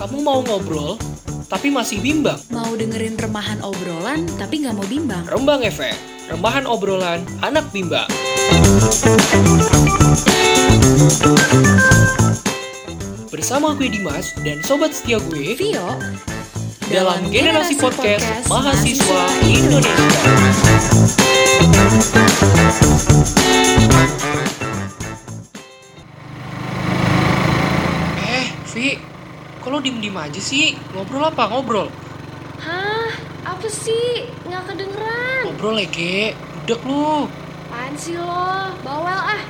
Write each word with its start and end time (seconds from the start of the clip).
Kamu 0.00 0.24
mau 0.24 0.40
ngobrol, 0.40 0.96
tapi 1.44 1.68
masih 1.68 2.00
bimbang? 2.00 2.40
Mau 2.48 2.72
dengerin 2.72 3.20
remahan 3.20 3.60
obrolan 3.60 4.24
tapi 4.40 4.64
nggak 4.64 4.72
mau 4.72 4.88
bimbang? 4.88 5.28
Rembang 5.28 5.60
Efek, 5.60 5.92
remahan 6.32 6.64
obrolan 6.64 7.20
anak 7.44 7.68
bimbang. 7.68 8.08
Bersama 13.28 13.76
gue 13.76 13.92
Dimas 13.92 14.32
dan 14.40 14.64
sobat 14.64 14.96
setia 14.96 15.20
gue 15.20 15.52
Vio 15.52 16.00
dalam 16.88 17.20
generasi 17.28 17.76
podcast 17.76 18.48
mahasiswa 18.48 19.22
Indonesia. 19.44 20.08
Eh, 28.16 28.48
Vi, 28.72 28.96
lo 29.68 29.84
diem-diem 29.84 30.16
aja 30.16 30.40
sih? 30.40 30.72
Ngobrol 30.96 31.28
apa? 31.28 31.52
Ngobrol. 31.52 31.92
Hah? 32.64 33.12
Apa 33.44 33.68
sih? 33.68 34.24
Nggak 34.48 34.72
kedengeran. 34.72 35.52
Ngobrol 35.52 35.76
ya, 35.84 35.88
Ge. 35.92 36.32
Budek 36.64 36.80
lu. 36.88 37.28
Apaan 37.68 37.94
sih 38.00 38.16
lo? 38.16 38.72
Bawel 38.80 39.18
ah. 39.18 39.42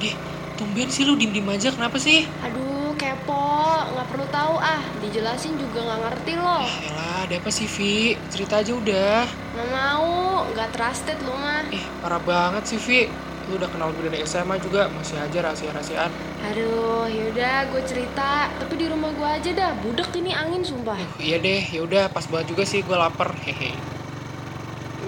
Ge, 0.00 0.14
tumben 0.56 0.88
sih 0.88 1.04
lu 1.04 1.18
diem-diem 1.18 1.48
aja. 1.50 1.68
Kenapa 1.74 2.00
sih? 2.00 2.24
Aduh, 2.44 2.96
kepo. 2.96 3.84
Nggak 3.92 4.06
perlu 4.08 4.26
tahu 4.32 4.54
ah. 4.62 4.80
Dijelasin 5.04 5.58
juga 5.58 5.84
nggak 5.84 6.00
ngerti 6.06 6.32
lo. 6.38 6.64
Ah, 6.64 6.74
elah, 6.86 7.16
ada 7.28 7.34
apa 7.36 7.50
sih, 7.52 7.66
Vi? 7.68 8.16
Cerita 8.32 8.64
aja 8.64 8.72
udah. 8.72 9.26
Nggak 9.26 9.68
mau. 9.74 10.44
Nggak 10.54 10.68
trusted 10.72 11.18
lo 11.26 11.34
mah. 11.36 11.66
Eh, 11.74 11.84
parah 12.00 12.22
banget 12.22 12.64
sih, 12.70 12.78
Vi. 12.80 13.27
Lu 13.48 13.56
udah 13.56 13.70
kenal 13.72 13.88
gue 13.96 14.12
dari 14.12 14.20
SMA 14.28 14.60
juga, 14.60 14.92
masih 14.92 15.16
aja 15.16 15.40
rahasia-rahasiaan. 15.40 16.12
Aduh, 16.52 17.08
yaudah 17.08 17.72
gue 17.72 17.80
cerita. 17.88 18.52
Tapi 18.60 18.76
di 18.76 18.86
rumah 18.92 19.08
gue 19.16 19.24
aja 19.24 19.50
dah. 19.56 19.72
Budek 19.80 20.12
ini 20.20 20.36
angin 20.36 20.60
sumpah. 20.60 21.00
Uh, 21.00 21.24
iya 21.24 21.40
deh, 21.40 21.64
ya 21.64 21.80
udah 21.80 22.12
pas 22.12 22.28
banget 22.28 22.52
juga 22.52 22.68
sih 22.68 22.84
gue 22.84 22.92
lapar. 22.92 23.32
Hehe. 23.40 23.72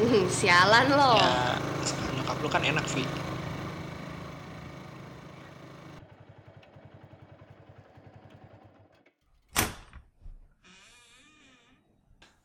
Hmm, 0.01 0.25
Sialan 0.33 0.89
lo. 0.89 1.21
Ya, 1.21 1.61
nyokap 2.17 2.37
lu 2.41 2.49
kan 2.49 2.65
enak, 2.65 2.89
Vi. 2.89 3.05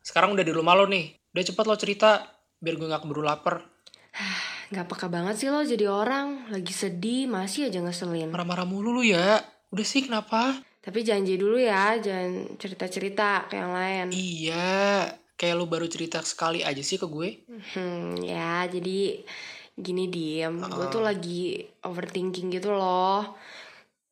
Sekarang 0.04 0.36
udah 0.36 0.44
di 0.44 0.52
rumah 0.52 0.76
lo 0.76 0.84
nih. 0.84 1.16
Udah 1.32 1.44
cepet 1.44 1.64
lo 1.64 1.76
cerita, 1.80 2.20
biar 2.60 2.76
gue 2.76 2.84
gak 2.84 3.00
keburu 3.00 3.24
lapar. 3.24 3.75
Nggak 4.72 4.86
peka 4.90 5.06
banget 5.06 5.34
sih 5.38 5.48
lo 5.50 5.62
jadi 5.62 5.86
orang. 5.86 6.50
Lagi 6.50 6.74
sedih, 6.74 7.30
masih 7.30 7.70
aja 7.70 7.78
ngeselin. 7.78 8.34
Marah-marah 8.34 8.66
mulu 8.66 8.90
lu 8.90 9.02
ya. 9.06 9.38
Udah 9.70 9.86
sih, 9.86 10.06
kenapa? 10.06 10.58
Tapi 10.82 11.02
janji 11.02 11.34
dulu 11.34 11.58
ya, 11.58 11.98
jangan 11.98 12.58
cerita-cerita 12.62 13.50
ke 13.50 13.58
yang 13.58 13.74
lain. 13.74 14.06
Iya, 14.14 15.10
kayak 15.34 15.54
lu 15.58 15.66
baru 15.66 15.90
cerita 15.90 16.22
sekali 16.22 16.62
aja 16.62 16.78
sih 16.78 16.94
ke 16.94 17.10
gue. 17.10 17.42
Hmm, 17.74 18.14
ya 18.22 18.62
jadi 18.70 19.26
gini 19.74 20.06
diem, 20.06 20.56
gue 20.62 20.86
tuh 20.88 21.02
lagi 21.02 21.58
overthinking 21.82 22.54
gitu 22.54 22.70
loh. 22.70 23.34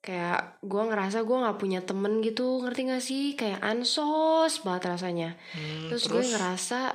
Kayak 0.02 0.60
gue 0.60 0.82
ngerasa 0.84 1.22
gue 1.24 1.36
nggak 1.46 1.58
punya 1.62 1.80
temen 1.80 2.20
gitu, 2.20 2.60
ngerti 2.60 2.80
gak 2.90 3.00
sih? 3.06 3.24
Kayak 3.38 3.64
ansos 3.64 4.60
banget 4.66 4.98
rasanya. 4.98 5.30
Hmm, 5.54 5.88
terus, 5.88 6.10
gue 6.10 6.26
ngerasa 6.26 6.92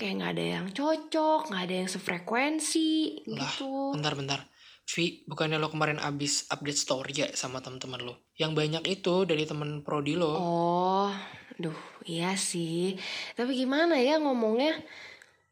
kayak 0.00 0.14
nggak 0.16 0.32
ada 0.32 0.44
yang 0.56 0.66
cocok, 0.72 1.52
nggak 1.52 1.64
ada 1.68 1.74
yang 1.84 1.90
sefrekuensi 1.92 2.90
Lah, 3.28 3.44
gitu. 3.52 3.92
bentar-bentar. 3.92 4.48
Vi, 4.90 5.22
bukannya 5.28 5.60
lo 5.60 5.68
kemarin 5.70 6.00
abis 6.00 6.48
update 6.50 6.80
story 6.80 7.12
ya 7.14 7.28
sama 7.36 7.60
temen-temen 7.60 8.00
lo? 8.02 8.26
Yang 8.34 8.52
banyak 8.56 8.84
itu 8.88 9.28
dari 9.28 9.44
temen 9.44 9.84
prodi 9.86 10.18
lo. 10.18 10.34
Oh, 10.34 11.12
duh, 11.60 11.76
iya 12.08 12.34
sih. 12.34 12.98
Tapi 13.36 13.54
gimana 13.54 14.00
ya 14.00 14.18
ngomongnya? 14.18 14.74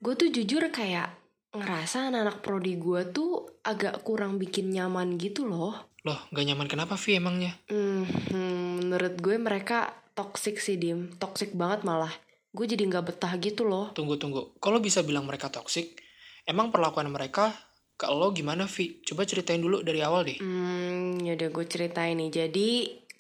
Gue 0.02 0.18
tuh 0.18 0.32
jujur 0.32 0.66
kayak 0.74 1.14
ngerasa 1.54 2.10
anak-anak 2.10 2.42
prodi 2.42 2.74
gue 2.80 3.14
tuh 3.14 3.60
agak 3.62 4.02
kurang 4.02 4.42
bikin 4.42 4.74
nyaman 4.74 5.14
gitu 5.20 5.46
loh. 5.46 5.92
Loh, 6.02 6.18
gak 6.34 6.46
nyaman 6.48 6.66
kenapa 6.66 6.98
Vi 6.98 7.20
emangnya? 7.20 7.52
Hmm, 7.70 8.06
hmm, 8.06 8.90
menurut 8.90 9.14
gue 9.22 9.36
mereka 9.38 9.92
toxic 10.18 10.58
sih 10.58 10.74
Dim, 10.80 11.14
toxic 11.20 11.54
banget 11.54 11.86
malah. 11.86 12.10
Gue 12.52 12.64
jadi 12.64 12.82
nggak 12.88 13.04
betah 13.14 13.32
gitu 13.38 13.68
loh. 13.68 13.92
Tunggu, 13.92 14.16
tunggu. 14.16 14.56
Kalau 14.58 14.80
bisa 14.80 15.04
bilang 15.04 15.28
mereka 15.28 15.52
toxic, 15.52 16.00
emang 16.48 16.72
perlakuan 16.72 17.12
mereka 17.12 17.52
ke 17.98 18.06
lo 18.08 18.30
gimana 18.30 18.64
Vi? 18.64 19.02
Coba 19.02 19.26
ceritain 19.26 19.60
dulu 19.60 19.82
dari 19.82 20.00
awal 20.00 20.24
deh. 20.24 20.38
Hmm, 20.38 21.18
yaudah 21.20 21.50
gue 21.50 21.64
ceritain 21.66 22.16
nih. 22.16 22.30
Jadi 22.30 22.70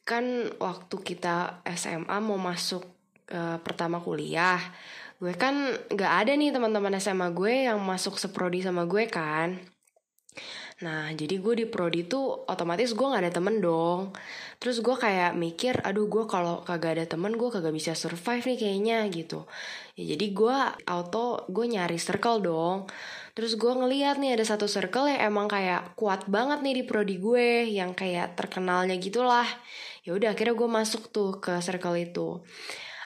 kan 0.06 0.24
waktu 0.56 0.96
kita 1.04 1.66
SMA 1.76 2.16
mau 2.24 2.40
masuk 2.40 2.86
eh, 3.28 3.58
pertama 3.60 4.00
kuliah, 4.00 4.56
gue 5.20 5.34
kan 5.36 5.76
nggak 5.92 6.12
ada 6.24 6.32
nih 6.32 6.54
teman-teman 6.54 6.96
SMA 6.96 7.28
gue 7.34 7.68
yang 7.68 7.76
masuk 7.82 8.16
seprodi 8.16 8.64
sama 8.64 8.88
gue 8.88 9.04
kan. 9.10 9.58
Nah, 10.78 11.10
jadi 11.10 11.42
gue 11.42 11.54
di 11.58 11.66
prodi 11.66 12.06
tuh 12.06 12.46
otomatis 12.46 12.94
gue 12.94 13.02
gak 13.02 13.26
ada 13.26 13.34
temen 13.34 13.58
dong. 13.58 14.14
Terus 14.62 14.78
gue 14.78 14.94
kayak 14.94 15.34
mikir, 15.34 15.74
aduh 15.82 16.06
gue 16.06 16.22
kalau 16.30 16.62
kagak 16.62 17.02
ada 17.02 17.06
temen 17.10 17.34
gue 17.34 17.50
kagak 17.50 17.74
bisa 17.74 17.98
survive 17.98 18.46
nih 18.46 18.58
kayaknya 18.62 18.98
gitu. 19.10 19.42
Ya 19.98 20.14
jadi 20.14 20.26
gue 20.30 20.56
auto 20.86 21.50
gue 21.50 21.66
nyari 21.66 21.98
circle 21.98 22.46
dong. 22.46 22.86
Terus 23.34 23.58
gue 23.58 23.72
ngeliat 23.74 24.22
nih 24.22 24.38
ada 24.38 24.46
satu 24.46 24.70
circle 24.70 25.10
yang 25.10 25.34
emang 25.34 25.50
kayak 25.50 25.98
kuat 25.98 26.30
banget 26.30 26.62
nih 26.62 26.74
di 26.78 26.82
prodi 26.86 27.18
gue, 27.18 27.66
yang 27.74 27.90
kayak 27.98 28.38
terkenalnya 28.38 28.94
gitulah. 29.02 29.46
Ya 30.06 30.14
udah 30.14 30.30
akhirnya 30.30 30.54
gue 30.54 30.70
masuk 30.70 31.10
tuh 31.10 31.42
ke 31.42 31.58
circle 31.58 31.98
itu. 31.98 32.38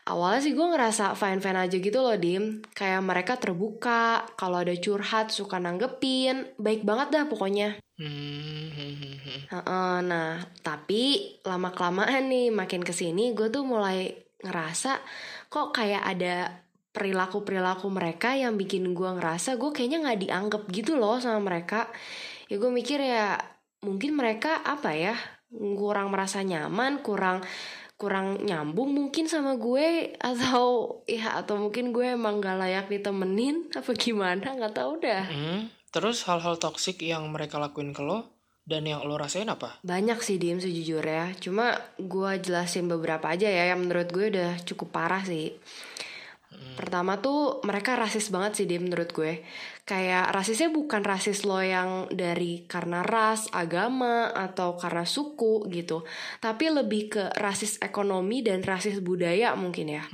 Awalnya 0.03 0.41
sih 0.43 0.51
gue 0.59 0.67
ngerasa 0.67 1.15
fine-fine 1.15 1.63
aja 1.63 1.77
gitu 1.79 1.99
loh 2.03 2.19
Dim. 2.19 2.59
Kayak 2.75 3.07
mereka 3.07 3.39
terbuka 3.39 4.27
Kalau 4.35 4.59
ada 4.67 4.75
curhat 4.75 5.31
suka 5.31 5.63
nanggepin 5.63 6.59
Baik 6.59 6.83
banget 6.83 7.15
dah 7.15 7.25
pokoknya. 7.31 7.79
Hmm, 7.95 8.67
hmm, 8.75 8.95
hmm. 8.99 9.39
Heeh, 9.47 9.95
Nah 10.03 10.43
tapi 10.67 11.39
lama-kelamaan 11.47 12.27
nih 12.27 12.51
Makin 12.51 12.83
ke 12.83 12.91
sini 12.91 13.31
gue 13.31 13.47
tuh 13.47 13.63
mulai 13.63 14.11
ngerasa 14.43 14.99
Kok 15.47 15.71
kayak 15.71 16.03
ada 16.03 16.51
perilaku-perilaku 16.91 17.87
mereka 17.87 18.35
Yang 18.35 18.59
bikin 18.67 18.91
gue 18.99 19.07
ngerasa 19.07 19.55
gue 19.55 19.71
kayaknya 19.71 20.03
gak 20.03 20.19
dianggap 20.19 20.63
gitu 20.75 20.99
loh 20.99 21.23
sama 21.23 21.39
mereka. 21.47 21.87
Ya 22.51 22.59
gue 22.59 22.71
mikir 22.75 22.99
ya 22.99 23.39
Mungkin 23.87 24.19
mereka 24.19 24.67
apa 24.67 24.99
ya 24.99 25.15
Kurang 25.55 26.11
merasa 26.11 26.43
nyaman 26.43 26.99
Kurang 27.07 27.47
kurang 28.03 28.43
nyambung 28.43 28.91
mungkin 28.91 29.31
sama 29.31 29.55
gue 29.55 30.11
atau 30.19 30.99
ya 31.07 31.39
atau 31.39 31.55
mungkin 31.55 31.95
gue 31.95 32.19
emang 32.19 32.43
gak 32.43 32.59
layak 32.59 32.87
ditemenin 32.91 33.71
apa 33.71 33.95
gimana? 33.95 34.43
Nggak 34.43 34.75
tahu 34.75 34.99
dah. 34.99 35.23
Hmm, 35.31 35.71
Terus 35.93 36.27
hal-hal 36.27 36.59
toksik 36.59 36.99
yang 37.05 37.31
mereka 37.31 37.63
lakuin 37.63 37.95
ke 37.95 38.03
lo 38.03 38.27
dan 38.65 38.83
yang 38.83 39.05
lo 39.05 39.15
rasain 39.15 39.47
apa? 39.47 39.79
banyak 39.85 40.19
sih 40.19 40.39
diem 40.39 40.59
sejujurnya. 40.59 41.39
Cuma 41.39 41.79
gue 42.01 42.31
jelasin 42.41 42.91
beberapa 42.91 43.31
aja 43.31 43.47
ya 43.47 43.71
yang 43.71 43.87
menurut 43.87 44.11
gue 44.11 44.35
udah 44.35 44.59
cukup 44.67 44.89
parah 44.91 45.23
sih 45.23 45.55
Pertama 46.73 47.21
tuh 47.21 47.61
mereka 47.63 47.95
rasis 47.95 48.33
banget 48.33 48.63
sih 48.63 48.67
dia 48.67 48.81
menurut 48.81 49.13
gue. 49.13 49.45
Kayak 49.83 50.31
rasisnya 50.33 50.71
bukan 50.71 51.03
rasis 51.03 51.43
lo 51.43 51.59
yang 51.61 52.09
dari 52.09 52.65
karena 52.65 53.03
ras, 53.03 53.51
agama, 53.53 54.31
atau 54.33 54.79
karena 54.79 55.05
suku 55.05 55.69
gitu. 55.69 56.07
Tapi 56.41 56.71
lebih 56.71 57.03
ke 57.13 57.25
rasis 57.37 57.79
ekonomi 57.83 58.41
dan 58.41 58.65
rasis 58.65 59.03
budaya 59.05 59.53
mungkin 59.59 60.01
ya. 60.01 60.05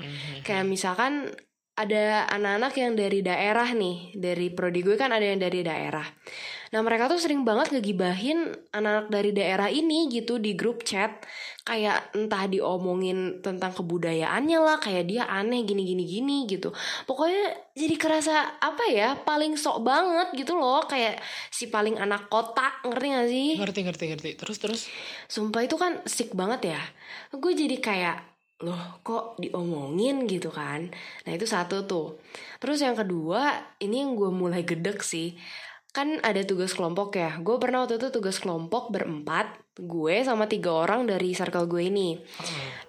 Kayak 0.43 0.67
misalkan 0.67 1.31
ada 1.79 2.27
anak-anak 2.35 2.75
yang 2.75 2.93
dari 2.99 3.23
daerah 3.23 3.71
nih 3.71 4.19
Dari 4.19 4.51
prodi 4.51 4.83
gue 4.83 4.99
kan 4.99 5.15
ada 5.15 5.23
yang 5.23 5.39
dari 5.39 5.63
daerah 5.63 6.03
Nah 6.69 6.85
mereka 6.85 7.09
tuh 7.09 7.17
sering 7.17 7.47
banget 7.47 7.73
ngegibahin 7.73 8.51
anak-anak 8.75 9.09
dari 9.09 9.31
daerah 9.33 9.71
ini 9.71 10.11
gitu 10.11 10.43
di 10.43 10.59
grup 10.59 10.83
chat 10.83 11.23
Kayak 11.63 12.13
entah 12.19 12.51
diomongin 12.51 13.41
tentang 13.41 13.71
kebudayaannya 13.79 14.59
lah 14.59 14.77
Kayak 14.83 15.05
dia 15.07 15.23
aneh 15.31 15.63
gini-gini 15.63 16.03
gini 16.03 16.37
gitu 16.51 16.75
Pokoknya 17.07 17.73
jadi 17.79 17.95
kerasa 17.95 18.59
apa 18.59 18.85
ya 18.91 19.15
paling 19.23 19.55
sok 19.55 19.87
banget 19.87 20.35
gitu 20.35 20.59
loh 20.59 20.83
Kayak 20.85 21.23
si 21.49 21.71
paling 21.71 21.95
anak 21.95 22.27
kota 22.27 22.75
ngerti 22.85 23.07
gak 23.07 23.29
sih? 23.31 23.49
Ngerti, 23.55 23.81
ngerti, 23.87 24.05
ngerti. 24.13 24.31
Terus, 24.35 24.57
terus. 24.59 24.81
Sumpah 25.31 25.63
itu 25.63 25.79
kan 25.79 26.03
sick 26.05 26.35
banget 26.35 26.75
ya 26.75 26.83
Gue 27.33 27.55
jadi 27.55 27.79
kayak 27.79 28.28
Loh 28.59 28.99
kok 29.07 29.39
diomongin 29.39 30.27
gitu 30.27 30.51
kan? 30.51 30.91
Nah 31.27 31.33
itu 31.33 31.47
satu 31.47 31.87
tuh. 31.87 32.19
Terus 32.59 32.83
yang 32.83 32.99
kedua 32.99 33.75
Ini 33.79 34.03
yang 34.03 34.19
gue 34.19 34.31
mulai 34.35 34.67
gedek 34.67 35.03
sih. 35.03 35.39
Kan 35.95 36.19
ada 36.27 36.43
tugas 36.43 36.75
kelompok 36.75 37.15
ya. 37.15 37.39
Gue 37.39 37.57
pernah 37.63 37.87
waktu 37.87 38.03
itu 38.03 38.11
tugas 38.11 38.43
kelompok 38.43 38.91
berempat 38.91 39.63
Gue 39.79 40.27
sama 40.27 40.51
tiga 40.51 40.75
orang 40.75 41.07
dari 41.07 41.31
circle 41.35 41.71
gue 41.71 41.87
ini. 41.87 42.19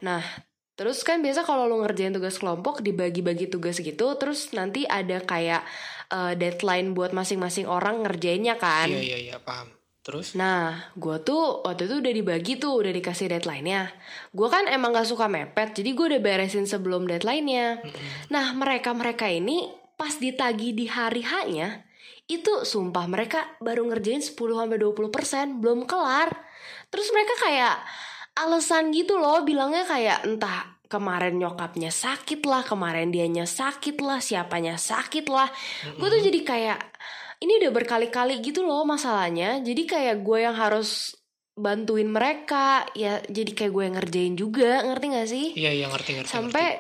Nah 0.02 0.50
Terus 0.80 1.04
kan 1.04 1.20
biasa 1.20 1.44
kalau 1.44 1.68
lo 1.68 1.84
ngerjain 1.84 2.16
tugas 2.16 2.40
kelompok 2.40 2.80
dibagi-bagi 2.80 3.52
tugas 3.52 3.84
gitu, 3.84 4.16
terus 4.16 4.56
nanti 4.56 4.88
ada 4.88 5.20
kayak 5.20 5.68
eh, 6.08 6.40
deadline 6.40 6.96
buat 6.96 7.12
masing-masing 7.12 7.68
orang 7.68 8.08
ngerjainnya 8.08 8.56
kan. 8.56 8.88
Iya, 8.88 9.04
iya, 9.04 9.18
iya, 9.20 9.38
paham. 9.44 9.68
Terus? 10.10 10.34
Nah, 10.34 10.90
gue 10.98 11.22
tuh 11.22 11.62
waktu 11.62 11.86
itu 11.86 12.02
udah 12.02 12.14
dibagi 12.18 12.58
tuh, 12.58 12.82
udah 12.82 12.90
dikasih 12.90 13.30
deadline-nya. 13.30 13.94
Gue 14.34 14.50
kan 14.50 14.66
emang 14.66 14.90
gak 14.90 15.06
suka 15.06 15.30
mepet, 15.30 15.78
jadi 15.78 15.94
gue 15.94 16.06
udah 16.18 16.22
beresin 16.26 16.66
sebelum 16.66 17.06
deadline-nya. 17.06 17.86
Nah, 18.34 18.58
mereka-mereka 18.58 19.30
ini 19.30 19.70
pas 19.94 20.18
ditagi 20.18 20.74
di 20.74 20.90
hari 20.90 21.22
H-nya, 21.22 21.86
itu 22.26 22.66
sumpah 22.66 23.06
mereka 23.06 23.54
baru 23.62 23.86
ngerjain 23.86 24.26
10-20% 24.26 25.62
belum 25.62 25.86
kelar. 25.86 26.34
Terus 26.90 27.14
mereka 27.14 27.46
kayak 27.46 27.78
alasan 28.34 28.90
gitu 28.90 29.22
loh, 29.22 29.46
bilangnya 29.46 29.86
kayak 29.86 30.26
entah 30.26 30.74
kemarin 30.90 31.38
nyokapnya 31.38 31.94
sakit 31.94 32.42
lah, 32.50 32.66
kemarin 32.66 33.14
dianya 33.14 33.46
sakit 33.46 34.02
lah, 34.02 34.18
siapanya 34.18 34.74
sakit 34.74 35.30
lah. 35.30 35.54
Gue 36.02 36.10
tuh 36.10 36.18
jadi 36.18 36.42
kayak 36.42 36.80
ini 37.40 37.52
udah 37.64 37.72
berkali-kali 37.72 38.44
gitu 38.44 38.68
loh 38.68 38.84
masalahnya. 38.84 39.64
Jadi 39.64 39.88
kayak 39.88 40.24
gue 40.24 40.40
yang 40.44 40.56
harus 40.56 41.16
bantuin 41.60 42.08
mereka, 42.08 42.88
ya 42.96 43.20
jadi 43.28 43.52
kayak 43.52 43.72
gue 43.72 43.84
yang 43.84 43.96
ngerjain 44.00 44.36
juga, 44.40 44.84
ngerti 44.84 45.06
gak 45.12 45.28
sih? 45.28 45.46
Iya 45.56 45.72
iya 45.76 45.88
ngerti 45.92 46.12
ngerti. 46.20 46.32
Sampai 46.32 46.80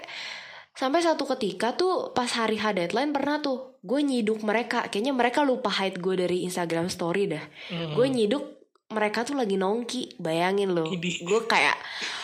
sampai 0.75 0.99
satu 1.03 1.27
ketika 1.35 1.75
tuh 1.75 2.15
pas 2.15 2.31
hari 2.31 2.55
H 2.55 2.71
deadline 2.71 3.11
pernah 3.11 3.43
tuh 3.43 3.79
gue 3.83 3.99
nyiduk 3.99 4.39
mereka, 4.43 4.87
kayaknya 4.87 5.11
mereka 5.15 5.43
lupa 5.43 5.71
hide 5.71 5.99
gue 5.99 6.15
dari 6.15 6.47
Instagram 6.47 6.87
story 6.87 7.27
dah. 7.27 7.43
Mm-mm. 7.71 7.95
Gue 7.95 8.07
nyiduk 8.07 8.58
mereka 8.89 9.21
tuh 9.21 9.37
lagi 9.37 9.53
nongki, 9.53 10.17
bayangin 10.17 10.73
loh. 10.73 10.89
Gue 10.97 11.41
kayak 11.45 11.77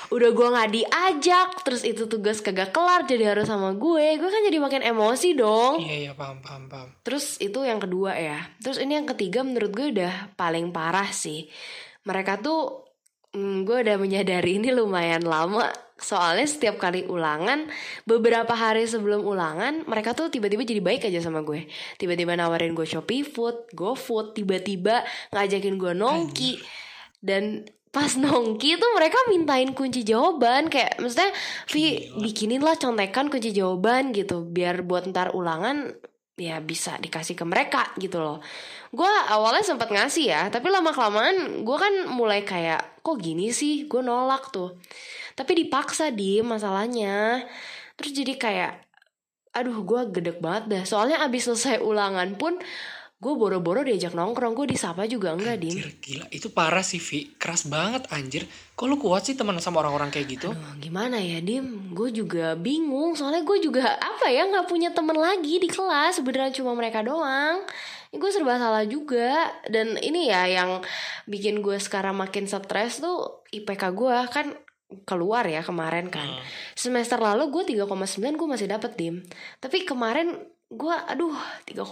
udah 0.09 0.29
gue 0.33 0.47
nggak 0.49 0.71
diajak, 0.73 1.49
terus 1.61 1.85
itu 1.85 2.09
tugas 2.09 2.41
kagak 2.41 2.73
kelar 2.73 3.05
jadi 3.05 3.33
harus 3.37 3.45
sama 3.45 3.73
gue. 3.77 4.17
Gue 4.17 4.29
kan 4.29 4.41
jadi 4.45 4.57
makin 4.57 4.81
emosi 4.81 5.37
dong. 5.37 5.81
Iya 5.81 5.95
iya 6.09 6.13
paham 6.17 6.41
paham 6.41 6.65
paham. 6.69 6.87
Terus 7.05 7.37
itu 7.37 7.61
yang 7.61 7.77
kedua 7.77 8.17
ya. 8.17 8.49
Terus 8.61 8.81
ini 8.81 8.97
yang 8.97 9.05
ketiga 9.05 9.45
menurut 9.45 9.71
gue 9.73 9.93
udah 9.93 10.33
paling 10.33 10.73
parah 10.73 11.09
sih. 11.13 11.49
Mereka 12.05 12.41
tuh 12.41 12.84
hmm, 13.35 13.67
gue 13.67 13.77
udah 13.83 13.99
menyadari 13.99 14.57
ini 14.57 14.71
lumayan 14.71 15.27
lama. 15.27 15.67
Soalnya 15.95 16.47
setiap 16.47 16.75
kali 16.79 17.07
ulangan, 17.07 17.67
beberapa 18.03 18.51
hari 18.51 18.83
sebelum 18.83 19.23
ulangan, 19.23 19.87
mereka 19.87 20.11
tuh 20.11 20.27
tiba-tiba 20.27 20.63
jadi 20.63 20.83
baik 20.83 21.07
aja 21.07 21.23
sama 21.23 21.43
gue. 21.43 21.67
Tiba-tiba 21.99 22.35
nawarin 22.35 22.75
gue 22.75 22.87
Shopee 22.87 23.23
Food, 23.23 23.71
GoFood, 23.75 24.35
tiba-tiba 24.35 25.03
ngajakin 25.31 25.75
gue 25.75 25.93
nongki. 25.95 26.59
Dan 27.23 27.63
pas 27.95 28.11
nongki 28.23 28.75
tuh 28.75 28.91
mereka 28.91 29.15
mintain 29.31 29.71
kunci 29.71 30.03
jawaban 30.03 30.67
kayak 30.67 30.99
maksudnya 30.99 31.31
Vi 31.71 32.11
bikinin 32.19 32.59
lah 32.59 32.75
contekan 32.75 33.31
kunci 33.31 33.55
jawaban 33.55 34.11
gitu 34.11 34.43
biar 34.43 34.83
buat 34.83 35.07
ntar 35.07 35.31
ulangan 35.31 35.95
ya 36.35 36.59
bisa 36.59 36.99
dikasih 36.99 37.35
ke 37.39 37.45
mereka 37.47 37.95
gitu 37.95 38.19
loh. 38.19 38.43
Gue 38.91 39.07
awalnya 39.07 39.63
sempat 39.63 39.87
ngasih 39.91 40.25
ya, 40.27 40.41
tapi 40.51 40.67
lama 40.67 40.91
kelamaan 40.91 41.63
gue 41.63 41.77
kan 41.79 41.93
mulai 42.11 42.43
kayak 42.43 42.99
kok 42.99 43.17
gini 43.19 43.51
sih, 43.55 43.87
gue 43.87 44.03
nolak 44.03 44.51
tuh. 44.51 44.75
Tapi 45.35 45.65
dipaksa 45.65 46.11
di 46.11 46.43
masalahnya. 46.43 47.43
Terus 47.95 48.11
jadi 48.11 48.33
kayak, 48.35 48.73
aduh 49.55 49.83
gue 49.83 50.01
gedek 50.11 50.43
banget 50.43 50.63
dah. 50.71 50.83
Soalnya 50.83 51.23
abis 51.23 51.47
selesai 51.47 51.79
ulangan 51.83 52.35
pun 52.35 52.59
gue 53.15 53.33
boro-boro 53.33 53.79
diajak 53.79 54.11
nongkrong, 54.11 54.53
gue 54.53 54.75
disapa 54.75 55.07
juga 55.07 55.31
enggak 55.31 55.63
dim. 55.63 55.71
Anjir 55.71 55.91
gila 56.03 56.25
itu 56.35 56.47
parah 56.51 56.83
sih 56.83 56.99
Vi. 56.99 57.39
Keras 57.39 57.63
banget 57.65 58.11
anjir. 58.11 58.43
Kok 58.75 58.85
lu 58.91 58.99
kuat 58.99 59.23
sih 59.23 59.39
teman 59.39 59.55
sama 59.63 59.79
orang-orang 59.79 60.11
kayak 60.11 60.27
gitu? 60.35 60.49
Aduh, 60.51 60.75
gimana 60.83 61.15
ya 61.23 61.39
Dim? 61.39 61.95
Gue 61.95 62.11
juga 62.11 62.59
bingung 62.59 63.15
soalnya 63.15 63.47
gue 63.47 63.63
juga 63.63 63.95
apa 63.95 64.27
ya 64.27 64.43
nggak 64.51 64.67
punya 64.67 64.91
temen 64.91 65.15
lagi 65.15 65.63
di 65.63 65.71
kelas 65.71 66.19
beneran 66.19 66.51
cuma 66.51 66.75
mereka 66.75 66.99
doang. 66.99 67.63
Gue 68.11 68.29
serba 68.35 68.59
salah 68.59 68.83
juga 68.83 69.47
dan 69.71 69.95
ini 69.95 70.27
ya 70.27 70.43
yang 70.51 70.83
bikin 71.23 71.63
gue 71.63 71.79
sekarang 71.79 72.19
makin 72.19 72.51
stres 72.51 72.99
tuh 72.99 73.47
IPK 73.55 73.95
gue 73.95 74.17
kan 74.27 74.51
keluar 75.07 75.47
ya 75.47 75.63
kemarin 75.63 76.11
kan. 76.11 76.27
Hmm. 76.27 76.43
Semester 76.75 77.17
lalu 77.17 77.47
gue 77.47 77.79
3,9 77.79 78.35
gue 78.35 78.47
masih 78.47 78.67
dapet 78.67 78.91
Dim. 78.99 79.23
Tapi 79.63 79.87
kemarin 79.87 80.35
gue 80.75 80.95
aduh 81.07 81.33
3,5 81.63 81.87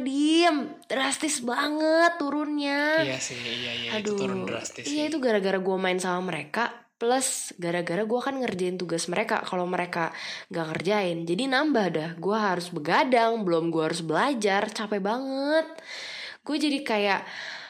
Dim. 0.00 0.56
Drastis 0.84 1.38
banget 1.40 2.12
turunnya. 2.16 3.04
Iya 3.04 3.18
sih 3.20 3.36
iya 3.36 3.72
iya 3.72 3.90
itu 4.00 4.12
Aduh, 4.12 4.18
turun 4.18 4.40
drastis 4.44 4.84
Iya 4.88 5.06
sih. 5.06 5.10
itu 5.12 5.16
gara-gara 5.20 5.60
gue 5.60 5.76
main 5.76 6.00
sama 6.00 6.32
mereka 6.32 6.72
plus 6.94 7.52
gara-gara 7.58 8.06
gue 8.06 8.20
kan 8.22 8.38
ngerjain 8.38 8.78
tugas 8.78 9.10
mereka 9.10 9.42
kalau 9.42 9.66
mereka 9.66 10.14
nggak 10.48 10.66
ngerjain 10.72 11.26
jadi 11.26 11.50
nambah 11.50 11.86
dah 11.90 12.10
gue 12.16 12.36
harus 12.38 12.70
begadang 12.70 13.42
belum 13.42 13.74
gue 13.74 13.82
harus 13.82 14.00
belajar 14.00 14.70
capek 14.70 15.02
banget 15.02 15.66
gue 16.40 16.56
jadi 16.56 16.78
kayak 16.80 17.20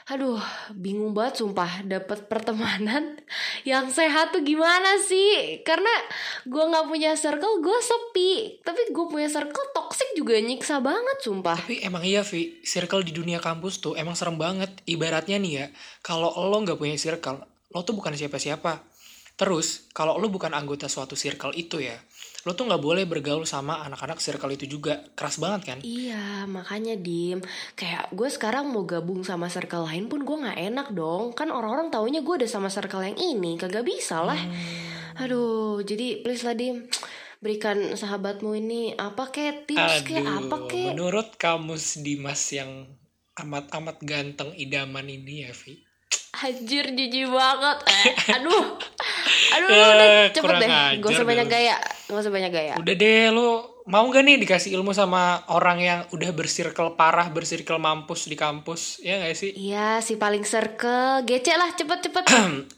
aduh 0.05 0.41
bingung 0.77 1.17
banget 1.17 1.41
sumpah 1.41 1.81
dapet 1.89 2.29
pertemanan 2.29 3.17
yang 3.69 3.89
sehat 3.89 4.37
tuh 4.37 4.45
gimana 4.45 5.01
sih 5.01 5.65
karena 5.65 5.89
gue 6.45 6.61
nggak 6.61 6.87
punya 6.93 7.17
circle 7.17 7.65
gue 7.65 7.79
sepi 7.81 8.61
tapi 8.61 8.93
gue 8.93 9.07
punya 9.09 9.33
circle 9.33 9.73
toxic 9.73 10.13
juga 10.13 10.37
nyiksa 10.37 10.85
banget 10.85 11.19
sumpah 11.25 11.57
Tapi 11.57 11.81
emang 11.81 12.05
iya 12.05 12.21
Vi, 12.21 12.61
circle 12.61 13.01
di 13.01 13.13
dunia 13.17 13.41
kampus 13.41 13.81
tuh 13.81 13.95
emang 13.97 14.13
serem 14.19 14.37
banget. 14.37 14.71
Ibaratnya 14.85 15.37
nih 15.39 15.53
ya, 15.53 15.67
kalau 16.03 16.33
lo 16.33 16.57
nggak 16.61 16.77
punya 16.77 16.97
circle, 16.99 17.41
lo 17.73 17.81
tuh 17.85 17.95
bukan 17.97 18.13
siapa-siapa. 18.13 18.94
Terus, 19.35 19.91
kalau 19.91 20.15
lo 20.23 20.31
bukan 20.31 20.55
anggota 20.55 20.87
suatu 20.87 21.19
circle 21.19 21.51
itu 21.59 21.83
ya, 21.83 21.99
lo 22.47 22.55
tuh 22.55 22.71
nggak 22.71 22.79
boleh 22.79 23.03
bergaul 23.03 23.43
sama 23.43 23.83
anak-anak 23.83 24.23
circle 24.23 24.55
itu 24.55 24.71
juga. 24.71 25.03
Keras 25.19 25.43
banget 25.43 25.75
kan? 25.75 25.79
Iya, 25.83 26.47
makanya 26.47 26.95
Dim. 26.95 27.43
Kayak 27.75 28.15
gue 28.15 28.29
sekarang 28.31 28.71
mau 28.71 28.87
gabung 28.87 29.27
sama 29.27 29.51
circle 29.51 29.91
lain 29.91 30.07
pun 30.07 30.23
gue 30.23 30.37
nggak 30.39 30.61
enak 30.71 30.89
dong. 30.95 31.35
Kan 31.35 31.51
orang-orang 31.51 31.91
taunya 31.91 32.23
gue 32.23 32.35
udah 32.39 32.47
sama 32.47 32.71
circle 32.71 33.03
yang 33.03 33.19
ini, 33.19 33.59
kagak 33.59 33.83
bisa 33.83 34.23
lah. 34.23 34.39
Aduh, 35.19 35.83
jadi 35.83 36.23
please 36.23 36.47
lah 36.47 36.55
Dim. 36.55 36.87
Berikan 37.43 37.99
sahabatmu 37.99 38.55
ini 38.55 38.95
apa 38.95 39.29
kek 39.35 39.69
tips 39.69 40.07
kek 40.09 40.25
apa 40.25 40.65
kek? 40.65 40.97
menurut 40.97 41.37
kamus 41.37 42.01
Dimas 42.01 42.41
yang 42.57 42.89
amat-amat 43.37 44.01
ganteng 44.01 44.55
idaman 44.55 45.11
ini 45.11 45.45
ya 45.45 45.53
Vi. 45.53 45.83
Anjir 46.35 46.95
jijik 46.95 47.31
banget. 47.31 47.79
Eh, 47.91 48.39
aduh. 48.39 48.79
Aduh, 49.55 49.69
Eh, 49.71 49.79
udah 49.79 50.13
cepet 50.35 50.55
deh. 50.61 50.69
Gak 50.99 51.11
usah 51.15 51.27
banyak 51.27 51.47
gaya. 51.47 51.77
Gak 52.11 52.21
usah 52.21 52.33
banyak 52.33 52.53
gaya. 52.53 52.75
Udah 52.77 52.95
deh 52.95 53.31
lo 53.31 53.75
mau 53.85 54.09
gak 54.09 54.25
nih 54.25 54.41
dikasih 54.41 54.73
ilmu 54.81 54.97
sama 54.97 55.45
orang 55.53 55.79
yang 55.81 56.01
udah 56.11 56.31
bersirkel 56.33 56.97
parah, 56.97 57.29
bersirkel 57.29 57.77
mampus 57.77 58.27
di 58.27 58.37
kampus, 58.37 59.05
ya 59.05 59.21
gak 59.21 59.37
sih? 59.37 59.53
Iya, 59.53 60.01
si 60.01 60.17
paling 60.17 60.43
circle. 60.43 61.23
Gecek 61.29 61.57
lah, 61.57 61.71
cepet-cepet. 61.77 62.25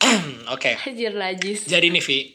Oke. 0.55 0.75
Anjir 0.83 1.15
najis. 1.15 1.65
Jadi 1.71 1.95
nih 1.95 2.03
Vi, 2.03 2.35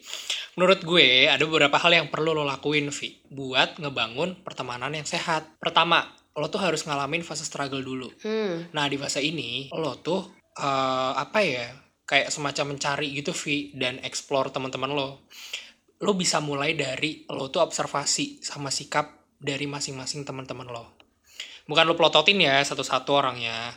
menurut 0.56 0.80
gue 0.82 1.28
ada 1.28 1.44
beberapa 1.44 1.76
hal 1.76 1.92
yang 1.92 2.08
perlu 2.08 2.32
lo 2.32 2.44
lakuin 2.48 2.88
Vi 2.88 3.20
buat 3.28 3.76
ngebangun 3.76 4.40
pertemanan 4.40 4.92
yang 4.96 5.04
sehat. 5.04 5.60
Pertama, 5.60 6.08
lo 6.32 6.48
tuh 6.48 6.60
harus 6.64 6.88
ngalamin 6.88 7.20
fase 7.20 7.44
struggle 7.44 7.84
dulu. 7.84 8.08
Hmm. 8.24 8.72
Nah 8.72 8.88
di 8.88 8.96
fase 8.96 9.20
ini 9.20 9.68
lo 9.76 10.00
tuh 10.00 10.32
eh, 10.56 11.12
apa 11.12 11.38
ya 11.44 11.68
kayak 12.12 12.28
semacam 12.28 12.76
mencari 12.76 13.08
gitu 13.16 13.32
Vi 13.32 13.72
dan 13.72 13.96
explore 14.04 14.52
teman-teman 14.52 14.92
lo. 14.92 15.24
Lo 16.04 16.12
bisa 16.12 16.44
mulai 16.44 16.76
dari 16.76 17.24
lo 17.32 17.48
tuh 17.48 17.64
observasi 17.64 18.44
sama 18.44 18.68
sikap 18.68 19.32
dari 19.40 19.64
masing-masing 19.64 20.28
teman-teman 20.28 20.68
lo. 20.68 21.00
Bukan 21.64 21.88
lo 21.88 21.96
plototin 21.96 22.36
ya 22.36 22.60
satu-satu 22.60 23.16
orangnya. 23.16 23.72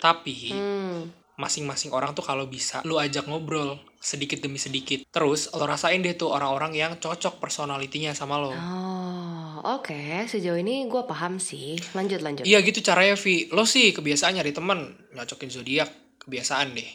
Tapi 0.00 0.56
Hmm. 0.56 1.12
masing-masing 1.36 1.92
orang 1.92 2.16
tuh 2.16 2.24
kalau 2.24 2.48
bisa 2.48 2.80
lu 2.88 2.96
ajak 2.96 3.28
ngobrol 3.28 3.76
sedikit 4.00 4.40
demi 4.40 4.56
sedikit. 4.56 5.04
Terus 5.12 5.52
lo 5.52 5.68
rasain 5.68 6.00
deh 6.00 6.16
tuh 6.16 6.32
orang-orang 6.32 6.72
yang 6.72 6.96
cocok 6.96 7.36
personalitinya 7.44 8.16
sama 8.16 8.40
lo. 8.40 8.56
Oh, 8.56 9.76
oke. 9.76 10.24
Sejauh 10.24 10.56
ini 10.56 10.88
gue 10.88 11.02
paham 11.04 11.36
sih. 11.36 11.76
Lanjut, 11.92 12.24
lanjut. 12.24 12.48
Iya 12.48 12.64
gitu 12.64 12.80
caranya 12.80 13.20
Vi. 13.20 13.52
Lo 13.52 13.68
sih 13.68 13.92
kebiasaan 13.92 14.40
nyari 14.40 14.56
temen 14.56 14.96
nyocokin 15.12 15.52
zodiak 15.52 15.92
kebiasaan 16.24 16.72
deh. 16.72 16.88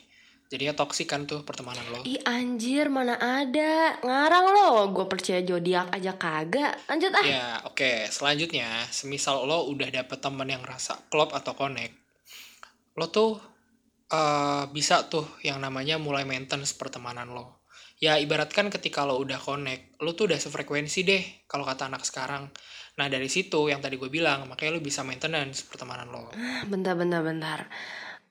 Jadinya 0.45 0.77
toksik 0.77 1.09
kan 1.09 1.25
tuh 1.25 1.41
pertemanan 1.41 1.81
lo. 1.89 2.05
Ih 2.05 2.21
anjir 2.21 2.85
mana 2.93 3.17
ada 3.17 3.97
Ngarang 4.05 4.45
lo 4.53 4.69
Gue 4.93 5.09
percaya 5.09 5.41
zodiak 5.41 5.89
aja 5.89 6.13
kagak 6.21 6.85
Lanjut 6.85 7.11
ah 7.17 7.25
Ya 7.25 7.47
oke 7.65 8.05
selanjutnya 8.13 8.85
semisal 8.93 9.41
lo 9.49 9.65
udah 9.65 9.89
dapet 9.89 10.21
temen 10.21 10.45
yang 10.45 10.61
rasa 10.61 11.01
klop 11.09 11.33
atau 11.33 11.57
connect. 11.57 11.97
Lo 12.93 13.09
tuh 13.09 13.41
eh, 14.13 14.63
bisa 14.69 15.09
tuh 15.09 15.25
yang 15.41 15.57
namanya 15.57 15.97
mulai 15.97 16.29
maintenance 16.29 16.77
pertemanan 16.77 17.33
lo. 17.33 17.65
Ya 17.97 18.21
ibaratkan 18.21 18.69
ketika 18.69 19.07
lo 19.07 19.17
udah 19.17 19.39
connect, 19.41 19.97
lo 20.03 20.13
tuh 20.13 20.29
udah 20.29 20.37
sefrekuensi 20.37 21.01
deh 21.07 21.23
kalau 21.49 21.65
kata 21.65 21.89
anak 21.89 22.05
sekarang. 22.05 22.51
Nah 22.95 23.07
dari 23.11 23.27
situ 23.27 23.71
yang 23.71 23.79
tadi 23.79 23.99
gue 23.99 24.07
bilang, 24.11 24.47
makanya 24.47 24.77
lo 24.77 24.81
bisa 24.83 25.03
maintenance 25.03 25.63
pertemanan 25.63 26.11
lo. 26.11 26.31
Bentar 26.67 26.95
bentar 26.99 27.23
bentar 27.23 27.59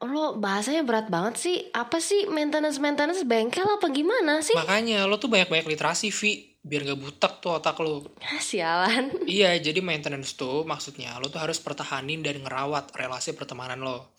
Lo 0.04 0.36
bahasanya 0.36 0.84
berat 0.84 1.08
banget 1.08 1.34
sih 1.40 1.56
Apa 1.72 1.98
sih 1.98 2.28
maintenance-maintenance 2.28 3.24
bengkel 3.24 3.64
apa 3.64 3.88
gimana 3.88 4.44
sih? 4.44 4.54
Makanya 4.54 5.08
lo 5.08 5.16
tuh 5.16 5.32
banyak-banyak 5.32 5.66
literasi, 5.66 6.12
Vi. 6.12 6.54
biar 6.64 6.80
gak 6.80 6.96
butek 6.96 7.32
tuh 7.44 7.60
otak 7.60 7.76
lo. 7.84 8.08
Sialan. 8.40 9.12
Iya, 9.28 9.60
jadi 9.60 9.84
maintenance 9.84 10.32
tuh 10.32 10.64
maksudnya 10.64 11.12
lo 11.20 11.28
tuh 11.28 11.44
harus 11.44 11.60
pertahanin 11.60 12.24
dan 12.24 12.40
ngerawat 12.40 12.88
relasi 12.96 13.36
pertemanan 13.36 13.84
lo. 13.84 14.16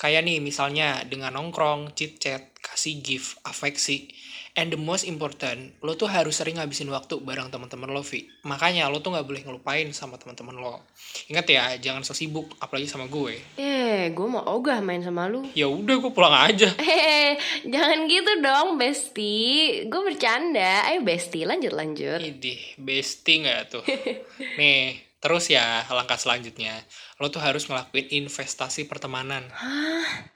Kayak 0.00 0.24
nih 0.24 0.40
misalnya 0.40 1.04
dengan 1.04 1.36
nongkrong, 1.36 1.92
chit 1.92 2.16
chat, 2.16 2.56
kasih 2.64 3.04
gift, 3.04 3.36
afeksi. 3.44 4.08
And 4.52 4.68
the 4.68 4.76
most 4.76 5.08
important, 5.08 5.80
lo 5.80 5.96
tuh 5.96 6.12
harus 6.12 6.36
sering 6.36 6.60
ngabisin 6.60 6.92
waktu 6.92 7.24
bareng 7.24 7.48
teman-teman 7.48 7.88
lo, 7.88 8.04
Vi. 8.04 8.28
Makanya 8.44 8.84
lo 8.92 9.00
tuh 9.00 9.16
nggak 9.16 9.24
boleh 9.24 9.40
ngelupain 9.48 9.88
sama 9.96 10.20
teman-teman 10.20 10.60
lo. 10.60 10.84
Ingat 11.32 11.46
ya, 11.48 11.64
jangan 11.80 12.04
so 12.04 12.12
sibuk, 12.12 12.52
apalagi 12.60 12.84
sama 12.84 13.08
gue. 13.08 13.40
Eh, 13.56 14.12
gue 14.12 14.26
mau 14.28 14.44
ogah 14.44 14.84
main 14.84 15.00
sama 15.00 15.24
lu. 15.24 15.48
Ya 15.56 15.72
udah, 15.72 15.96
gue 15.96 16.12
pulang 16.12 16.36
aja. 16.36 16.68
Eh, 16.84 17.40
jangan 17.64 18.04
gitu 18.04 18.32
dong, 18.44 18.76
Besti. 18.76 19.40
Gue 19.88 20.12
bercanda. 20.12 20.84
Ayo, 20.84 21.00
Besti, 21.00 21.48
lanjut 21.48 21.72
lanjut. 21.72 22.20
Idih, 22.20 22.76
bestie 22.76 23.48
nggak 23.48 23.60
tuh? 23.72 23.84
Nih, 24.60 25.00
terus 25.16 25.48
ya 25.48 25.80
langkah 25.88 26.20
selanjutnya, 26.20 26.76
lo 27.16 27.32
tuh 27.32 27.40
harus 27.40 27.64
ngelakuin 27.64 28.10
investasi 28.20 28.84
pertemanan. 28.84 29.48
Hah? 29.48 30.28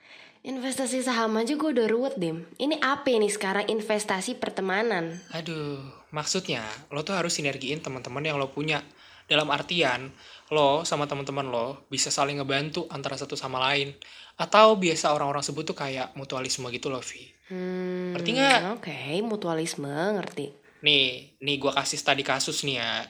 Investasi 0.47 1.03
saham 1.03 1.35
aja 1.43 1.59
gue 1.59 1.71
udah 1.75 1.91
ruwet, 1.91 2.15
Dim. 2.23 2.47
Ini 2.55 2.79
apa 2.79 3.11
nih 3.11 3.35
sekarang 3.35 3.67
investasi 3.67 4.39
pertemanan? 4.39 5.19
Aduh, 5.35 5.83
maksudnya 6.15 6.63
lo 6.95 7.03
tuh 7.03 7.19
harus 7.19 7.35
sinergiin 7.35 7.83
teman-teman 7.83 8.23
yang 8.23 8.39
lo 8.39 8.47
punya. 8.55 8.79
Dalam 9.27 9.51
artian, 9.51 10.07
lo 10.55 10.87
sama 10.87 11.11
teman-teman 11.11 11.51
lo 11.51 11.91
bisa 11.91 12.15
saling 12.15 12.39
ngebantu 12.39 12.87
antara 12.95 13.19
satu 13.19 13.35
sama 13.35 13.59
lain. 13.59 13.91
Atau 14.39 14.79
biasa 14.79 15.11
orang-orang 15.11 15.43
sebut 15.43 15.67
tuh 15.67 15.75
kayak 15.75 16.15
mutualisme 16.15 16.71
gitu 16.71 16.95
loh, 16.95 17.03
Vi. 17.03 17.27
Hmm, 17.51 18.15
Ngerti 18.15 18.31
nggak? 18.39 18.61
Oke, 18.79 18.95
mutualisme, 19.27 19.91
ngerti. 19.91 20.55
Nih, 20.87 21.35
nih 21.43 21.57
gue 21.59 21.75
kasih 21.75 21.99
tadi 22.07 22.23
kasus 22.23 22.63
nih 22.63 22.79
ya. 22.79 23.03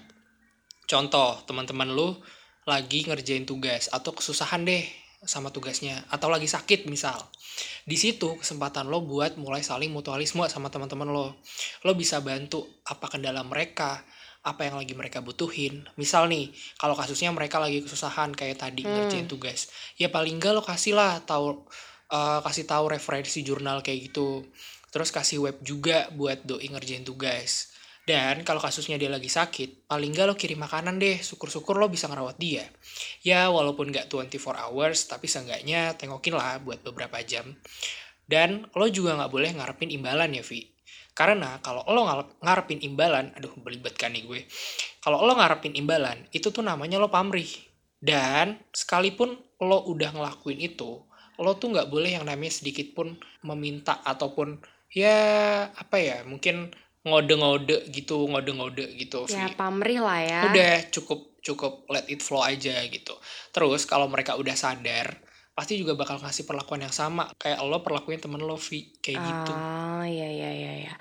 Contoh, 0.88 1.44
teman-teman 1.44 1.92
lo 1.92 2.16
lagi 2.64 3.04
ngerjain 3.04 3.44
tugas 3.44 3.92
atau 3.92 4.16
kesusahan 4.16 4.64
deh 4.64 5.05
sama 5.24 5.48
tugasnya 5.48 6.04
atau 6.12 6.28
lagi 6.28 6.44
sakit 6.50 6.90
misal. 6.90 7.16
Di 7.86 7.96
situ 7.96 8.36
kesempatan 8.36 8.90
lo 8.90 9.00
buat 9.00 9.40
mulai 9.40 9.64
saling 9.64 9.88
mutualisme 9.88 10.44
sama 10.50 10.68
teman-teman 10.68 11.08
lo. 11.08 11.40
Lo 11.86 11.92
bisa 11.96 12.20
bantu 12.20 12.66
apa 12.84 13.08
kendala 13.08 13.40
mereka, 13.40 14.04
apa 14.46 14.68
yang 14.68 14.76
lagi 14.78 14.94
mereka 14.94 15.24
butuhin. 15.24 15.88
Misal 15.98 16.28
nih, 16.28 16.52
kalau 16.78 16.94
kasusnya 16.94 17.34
mereka 17.34 17.58
lagi 17.58 17.82
kesusahan 17.82 18.36
kayak 18.36 18.62
tadi 18.62 18.86
ngerjain 18.86 19.26
tugas, 19.26 19.72
ya 19.98 20.06
paling 20.12 20.38
enggak 20.38 20.54
lo 20.54 20.62
kasih 20.62 20.94
lah 20.94 21.18
tahu 21.24 21.66
eh, 22.12 22.40
kasih 22.44 22.64
tahu 22.68 22.84
referensi 22.92 23.42
jurnal 23.42 23.80
kayak 23.80 24.12
gitu. 24.12 24.46
Terus 24.94 25.10
kasih 25.10 25.42
web 25.42 25.56
juga 25.66 26.06
buat 26.14 26.46
doi 26.46 26.70
ngerjain 26.70 27.02
tugas. 27.02 27.74
Dan 28.06 28.46
kalau 28.46 28.62
kasusnya 28.62 28.94
dia 28.94 29.10
lagi 29.10 29.26
sakit, 29.26 29.90
paling 29.90 30.14
nggak 30.14 30.26
lo 30.30 30.34
kirim 30.38 30.62
makanan 30.62 31.02
deh. 31.02 31.18
Syukur-syukur 31.18 31.74
lo 31.74 31.90
bisa 31.90 32.06
ngerawat 32.06 32.38
dia. 32.38 32.62
Ya, 33.26 33.50
walaupun 33.50 33.90
nggak 33.90 34.06
24 34.06 34.62
hours, 34.62 35.10
tapi 35.10 35.26
seenggaknya 35.26 35.98
tengokin 35.98 36.38
lah 36.38 36.62
buat 36.62 36.86
beberapa 36.86 37.18
jam. 37.26 37.58
Dan 38.22 38.70
lo 38.78 38.86
juga 38.86 39.18
nggak 39.18 39.32
boleh 39.34 39.50
ngarepin 39.58 39.90
imbalan 39.90 40.38
ya, 40.38 40.46
Vi. 40.46 40.70
Karena 41.18 41.58
kalau 41.58 41.82
lo 41.90 42.06
ngarepin 42.46 42.78
imbalan, 42.86 43.34
aduh 43.34 43.50
belibet 43.58 43.98
kan 43.98 44.14
nih 44.14 44.22
gue. 44.22 44.40
Kalau 45.02 45.26
lo 45.26 45.34
ngarepin 45.34 45.74
imbalan, 45.74 46.30
itu 46.30 46.54
tuh 46.54 46.62
namanya 46.62 47.02
lo 47.02 47.10
pamrih. 47.10 47.50
Dan 47.98 48.54
sekalipun 48.70 49.34
lo 49.66 49.82
udah 49.82 50.14
ngelakuin 50.14 50.62
itu, 50.62 51.02
lo 51.42 51.52
tuh 51.58 51.74
nggak 51.74 51.90
boleh 51.90 52.20
yang 52.20 52.24
namanya 52.28 52.54
sedikit 52.54 52.94
pun 52.94 53.18
meminta 53.42 53.98
ataupun 54.06 54.62
ya 54.92 55.18
apa 55.74 55.96
ya 55.98 56.22
mungkin 56.22 56.70
ngode-ngode 57.06 57.86
gitu 57.94 58.26
ngode-ngode 58.26 58.98
gitu 58.98 59.30
Ya, 59.30 59.46
pamrih 59.54 60.02
lah 60.02 60.20
ya. 60.20 60.40
udah 60.50 60.90
cukup 60.90 61.38
cukup 61.40 61.86
let 61.86 62.10
it 62.10 62.18
flow 62.18 62.42
aja 62.42 62.82
gitu 62.90 63.14
terus 63.54 63.86
kalau 63.86 64.10
mereka 64.10 64.34
udah 64.34 64.58
sadar 64.58 65.14
pasti 65.54 65.78
juga 65.78 65.94
bakal 65.94 66.18
ngasih 66.18 66.42
perlakuan 66.44 66.82
yang 66.82 66.92
sama 66.92 67.30
kayak 67.38 67.62
lo 67.62 67.80
perlakuin 67.80 68.18
temen 68.18 68.42
lo 68.42 68.58
Vi 68.58 68.98
kayak 68.98 69.16
gitu 69.22 69.54
Oh 69.54 70.04
iya 70.04 70.28
iya 70.28 70.50
iya 70.52 70.72
iya. 70.84 70.94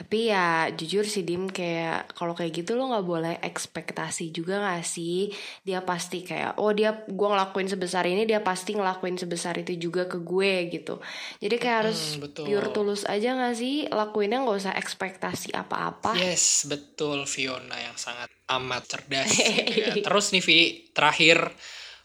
Tapi 0.00 0.32
ya 0.32 0.72
jujur 0.72 1.04
sih 1.04 1.28
Dim 1.28 1.52
kayak 1.52 2.16
kalau 2.16 2.32
kayak 2.32 2.56
gitu 2.56 2.72
lo 2.72 2.88
nggak 2.88 3.04
boleh 3.04 3.34
ekspektasi 3.44 4.32
juga 4.32 4.56
gak 4.64 4.80
sih 4.80 5.28
dia 5.60 5.84
pasti 5.84 6.24
kayak 6.24 6.56
oh 6.56 6.72
dia 6.72 7.04
gua 7.04 7.36
ngelakuin 7.36 7.68
sebesar 7.68 8.08
ini 8.08 8.24
dia 8.24 8.40
pasti 8.40 8.72
ngelakuin 8.72 9.20
sebesar 9.20 9.60
itu 9.60 9.76
juga 9.76 10.08
ke 10.08 10.16
gue 10.24 10.72
gitu. 10.72 11.04
Jadi 11.36 11.54
kayak 11.60 11.76
harus 11.84 12.16
Hmm, 12.16 12.24
betul. 12.24 12.48
pure 12.48 12.68
tulus 12.72 13.04
aja 13.04 13.36
gak 13.36 13.52
sih 13.52 13.84
lakuinnya 13.92 14.40
nggak 14.40 14.56
usah 14.56 14.72
ekspektasi 14.72 15.52
apa-apa. 15.52 16.16
Yes, 16.16 16.64
betul 16.64 17.28
Fiona 17.28 17.76
yang 17.76 18.00
sangat 18.00 18.32
amat 18.48 18.88
cerdas. 18.88 19.28
gitu 19.28 20.00
ya. 20.00 20.00
Terus 20.00 20.32
nih 20.32 20.40
Vi, 20.40 20.58
terakhir 20.96 21.44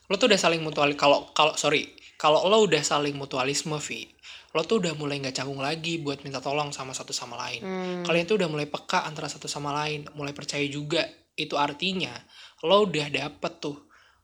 lo 0.05 0.19
tuh 0.19 0.27
udah 0.27 0.37
saling 0.37 0.59
mutual 0.59 0.91
kalau 0.99 1.31
kalau 1.31 1.55
sorry 1.55 1.95
kalau 2.15 2.43
lo 2.47 2.59
udah 2.59 2.83
saling 2.83 3.15
mutualisme 3.15 3.79
Vi, 3.79 4.14
lo 4.55 4.63
tuh 4.63 4.79
udah 4.79 4.95
mulai 4.95 5.19
nggak 5.19 5.35
canggung 5.35 5.59
lagi 5.59 5.99
buat 5.99 6.23
minta 6.23 6.39
tolong 6.39 6.71
sama 6.71 6.95
satu 6.95 7.11
sama 7.11 7.35
lain. 7.35 7.59
Hmm. 7.59 8.03
Kalian 8.07 8.23
tuh 8.23 8.39
udah 8.39 8.47
mulai 8.47 8.65
peka 8.65 9.03
antara 9.03 9.27
satu 9.27 9.45
sama 9.45 9.75
lain, 9.75 10.07
mulai 10.15 10.31
percaya 10.31 10.63
juga. 10.65 11.03
Itu 11.35 11.59
artinya 11.59 12.15
lo 12.63 12.87
udah 12.87 13.11
dapet 13.11 13.59
tuh 13.59 13.75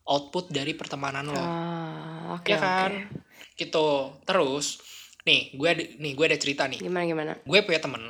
output 0.08 0.48
dari 0.48 0.72
pertemanan 0.72 1.28
lo. 1.28 1.36
Ah, 1.36 2.40
oke 2.40 2.48
ya 2.48 2.56
kan? 2.58 3.12
Gitu. 3.60 3.88
Terus 4.24 4.80
nih 5.22 5.54
gue 5.54 5.68
ada, 5.70 5.84
nih 6.02 6.12
gue 6.18 6.26
ada 6.26 6.38
cerita 6.40 6.66
nih 6.66 6.82
Gimana 6.82 7.06
gimana? 7.06 7.32
gue 7.46 7.60
punya 7.62 7.78
temen 7.78 8.02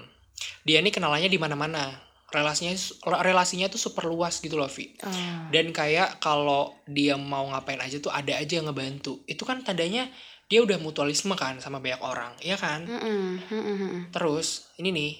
dia 0.63 0.79
ini 0.79 0.95
kenalannya 0.95 1.27
di 1.27 1.35
mana-mana 1.35 1.91
relasinya 2.31 2.71
relasinya 3.19 3.67
tuh 3.67 3.75
super 3.75 4.07
luas 4.07 4.39
gitu 4.39 4.55
loh 4.55 4.71
Vi 4.71 4.95
Ah. 5.03 5.51
dan 5.51 5.75
kayak 5.75 6.23
kalau 6.23 6.71
dia 6.87 7.19
mau 7.19 7.43
ngapain 7.51 7.83
aja 7.83 7.99
tuh 7.99 8.15
ada 8.15 8.39
aja 8.39 8.63
yang 8.63 8.71
ngebantu 8.71 9.19
itu 9.27 9.43
kan 9.43 9.59
tandanya 9.59 10.07
dia 10.51 10.59
udah 10.59 10.75
mutualisme 10.83 11.31
kan 11.39 11.63
sama 11.63 11.79
banyak 11.79 12.03
orang 12.03 12.35
ya 12.43 12.59
kan 12.59 12.83
Mm-mm, 12.83 13.39
mm-mm, 13.47 13.75
mm-mm. 13.79 14.01
terus 14.11 14.67
ini 14.75 14.91
nih 14.91 15.13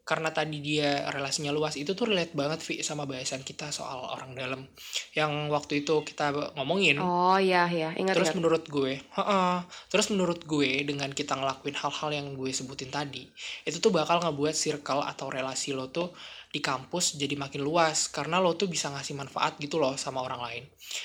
karena 0.00 0.34
tadi 0.34 0.58
dia 0.58 1.06
relasinya 1.12 1.54
luas 1.54 1.78
itu 1.78 1.94
tuh 1.94 2.10
relate 2.10 2.34
banget 2.34 2.58
Vi 2.66 2.82
sama 2.82 3.06
bahasan 3.06 3.46
kita 3.46 3.70
soal 3.70 4.02
orang 4.02 4.34
dalam 4.34 4.66
yang 5.14 5.46
waktu 5.52 5.86
itu 5.86 6.02
kita 6.02 6.34
ngomongin 6.58 6.98
Oh 6.98 7.38
iya 7.38 7.70
iya 7.70 7.94
ingat 7.94 8.18
Terus 8.18 8.34
ingat. 8.34 8.38
menurut 8.42 8.64
gue, 8.66 8.98
heeh, 8.98 9.56
terus 9.86 10.10
menurut 10.10 10.42
gue 10.42 10.82
dengan 10.82 11.14
kita 11.14 11.38
ngelakuin 11.38 11.78
hal-hal 11.78 12.10
yang 12.10 12.26
gue 12.34 12.50
sebutin 12.50 12.90
tadi, 12.90 13.22
itu 13.62 13.78
tuh 13.78 13.94
bakal 13.94 14.18
ngebuat 14.18 14.50
circle 14.50 15.04
atau 15.06 15.30
relasi 15.30 15.78
lo 15.78 15.94
tuh 15.94 16.10
di 16.50 16.58
kampus 16.58 17.14
jadi 17.14 17.38
makin 17.38 17.62
luas 17.62 18.10
karena 18.10 18.42
lo 18.42 18.58
tuh 18.58 18.66
bisa 18.66 18.90
ngasih 18.90 19.14
manfaat 19.14 19.54
gitu 19.62 19.78
loh 19.78 19.94
sama 19.94 20.18
orang 20.26 20.42
lain. 20.42 20.64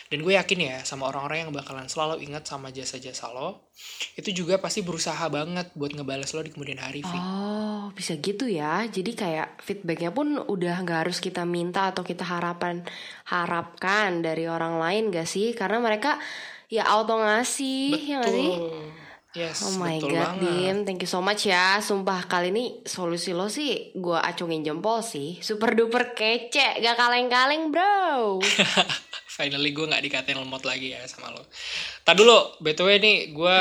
Dan 0.10 0.26
gue 0.26 0.34
yakin 0.34 0.58
ya 0.58 0.78
sama 0.82 1.06
orang-orang 1.06 1.46
yang 1.46 1.52
bakalan 1.54 1.86
selalu 1.86 2.26
ingat 2.26 2.50
sama 2.50 2.74
jasa-jasa 2.74 3.30
lo, 3.30 3.70
itu 4.18 4.34
juga 4.34 4.58
pasti 4.58 4.82
berusaha 4.82 5.22
banget 5.30 5.70
buat 5.78 5.94
ngebales 5.94 6.34
lo 6.34 6.42
di 6.42 6.50
kemudian 6.50 6.82
hari, 6.82 7.06
Vi. 7.06 7.20
Oh, 7.22 7.94
bisa 7.94 8.18
gitu 8.18 8.50
ya. 8.50 8.90
Jadi 8.90 9.14
kayak 9.14 9.62
feedbacknya 9.62 10.10
pun 10.10 10.42
udah 10.42 10.82
nggak 10.82 11.06
harus 11.06 11.22
kita 11.22 11.46
minta 11.46 11.94
atau 11.94 12.02
kita 12.02 12.26
harapan 12.26 12.82
harapkan 13.30 14.26
dari 14.26 14.50
orang 14.50 14.82
lain 14.82 15.14
gak 15.14 15.30
sih? 15.30 15.54
Karena 15.54 15.78
mereka 15.78 16.18
ya 16.74 16.90
auto 16.90 17.22
ngasih, 17.22 17.94
ya 18.02 18.16
nggak 18.18 18.34
sih? 18.34 18.54
Yes, 19.36 19.68
Oh 19.68 19.76
my 19.76 20.00
betul 20.00 20.16
god, 20.16 20.40
banget. 20.40 20.42
Dim, 20.48 20.78
thank 20.88 21.02
you 21.04 21.12
so 21.12 21.20
much 21.20 21.44
ya. 21.44 21.84
Sumpah 21.84 22.24
kali 22.24 22.56
ini 22.56 22.80
solusi 22.88 23.36
lo 23.36 23.52
sih 23.52 23.92
gue 23.92 24.16
acungin 24.16 24.64
jempol 24.64 25.04
sih. 25.04 25.36
Super 25.44 25.76
duper 25.76 26.16
kece, 26.16 26.80
gak 26.80 26.96
kaleng-kaleng 26.96 27.68
bro. 27.68 28.40
Finally 29.36 29.76
gue 29.76 29.84
nggak 29.92 30.04
dikatain 30.08 30.40
lemot 30.40 30.64
lagi 30.64 30.96
ya 30.96 31.04
sama 31.12 31.36
lo. 31.36 31.44
Tadi 32.08 32.24
dulu, 32.24 32.64
btw 32.64 32.90
nih 32.96 33.18
gue 33.36 33.58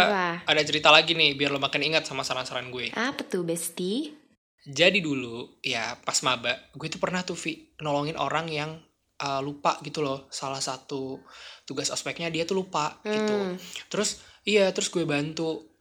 ada 0.47 0.63
cerita 0.63 0.95
lagi 0.95 1.19
nih 1.19 1.35
biar 1.35 1.51
lo 1.51 1.59
makin 1.59 1.83
ingat 1.83 2.07
sama 2.07 2.23
saran-saran 2.23 2.71
gue. 2.71 2.95
Apa 2.95 3.27
tuh 3.27 3.43
bestie? 3.43 4.15
Jadi 4.65 5.03
dulu, 5.03 5.59
ya 5.61 5.99
pas 5.99 6.17
maba, 6.23 6.71
gue 6.73 6.89
tuh 6.89 7.03
pernah 7.03 7.27
tuh 7.27 7.37
Vi, 7.37 7.75
nolongin 7.83 8.17
orang 8.17 8.47
yang 8.49 8.79
uh, 9.21 9.43
lupa 9.43 9.77
gitu 9.83 10.01
loh. 10.01 10.31
Salah 10.31 10.63
satu 10.63 11.21
tugas 11.69 11.91
ospeknya 11.91 12.31
dia 12.31 12.47
tuh 12.49 12.63
lupa 12.63 12.97
gitu. 13.05 13.35
Hmm. 13.35 13.59
Terus, 13.93 14.25
iya 14.45 14.71
terus 14.71 14.93
gue 14.93 15.05
bantu. 15.09 15.75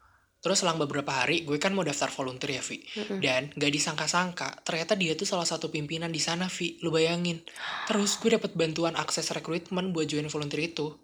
Terus 0.43 0.59
selang 0.59 0.75
beberapa 0.75 1.23
hari, 1.23 1.47
gue 1.47 1.55
kan 1.55 1.71
mau 1.71 1.87
daftar 1.87 2.11
volunteer 2.11 2.59
ya 2.59 2.63
Vi. 2.67 2.83
Dan 3.23 3.55
gak 3.55 3.71
disangka-sangka, 3.71 4.59
ternyata 4.67 4.99
dia 4.99 5.15
tuh 5.15 5.23
salah 5.23 5.47
satu 5.47 5.71
pimpinan 5.71 6.11
di 6.11 6.19
sana 6.19 6.51
Vi. 6.51 6.83
Lu 6.83 6.91
bayangin. 6.91 7.39
Terus 7.87 8.19
gue 8.19 8.35
dapet 8.35 8.51
bantuan 8.51 8.99
akses 8.99 9.31
rekrutmen 9.31 9.95
buat 9.95 10.03
join 10.03 10.27
volunteer 10.27 10.67
itu. 10.67 10.99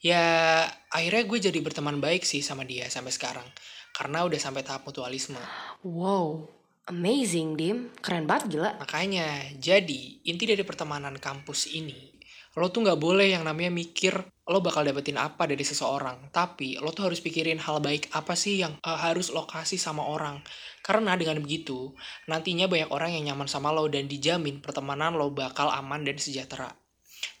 Ya, 0.00 0.64
akhirnya 0.88 1.28
gue 1.28 1.38
jadi 1.52 1.58
berteman 1.60 2.00
baik 2.00 2.24
sih 2.24 2.40
sama 2.40 2.64
dia 2.64 2.88
sampai 2.88 3.12
sekarang. 3.12 3.44
Karena 3.92 4.24
udah 4.24 4.40
sampai 4.40 4.64
tahap 4.64 4.88
mutualisme. 4.88 5.36
Wow, 5.84 6.48
amazing 6.88 7.60
Dim. 7.60 7.92
Keren 8.00 8.24
banget 8.24 8.56
gila. 8.56 8.80
Makanya, 8.80 9.60
jadi 9.60 10.24
inti 10.24 10.48
dari 10.48 10.64
pertemanan 10.64 11.20
kampus 11.20 11.68
ini, 11.68 12.16
lo 12.60 12.68
tuh 12.68 12.84
nggak 12.84 13.00
boleh 13.00 13.32
yang 13.32 13.48
namanya 13.48 13.72
mikir 13.72 14.12
lo 14.52 14.60
bakal 14.60 14.84
dapetin 14.84 15.16
apa 15.16 15.48
dari 15.48 15.64
seseorang. 15.64 16.28
Tapi 16.28 16.76
lo 16.76 16.92
tuh 16.92 17.08
harus 17.08 17.24
pikirin 17.24 17.56
hal 17.56 17.80
baik 17.80 18.12
apa 18.12 18.36
sih 18.36 18.60
yang 18.60 18.76
uh, 18.84 19.00
harus 19.00 19.32
lo 19.32 19.48
kasih 19.48 19.80
sama 19.80 20.04
orang. 20.04 20.44
Karena 20.84 21.16
dengan 21.16 21.40
begitu 21.40 21.96
nantinya 22.28 22.68
banyak 22.68 22.92
orang 22.92 23.16
yang 23.16 23.32
nyaman 23.32 23.48
sama 23.48 23.72
lo 23.72 23.88
dan 23.88 24.04
dijamin 24.04 24.60
pertemanan 24.60 25.16
lo 25.16 25.32
bakal 25.32 25.72
aman 25.72 26.04
dan 26.04 26.20
sejahtera. 26.20 26.68